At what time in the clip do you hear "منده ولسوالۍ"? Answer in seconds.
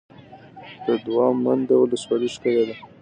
1.43-2.29